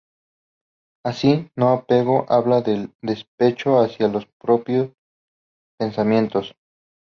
Así 1.05 1.51
"No 1.55 1.69
apego" 1.69 2.25
habla 2.27 2.61
del 2.61 2.91
desapego 3.03 3.79
hacia 3.83 4.07
los 4.07 4.25
propios 4.25 4.89
pensamientos. 5.77 6.55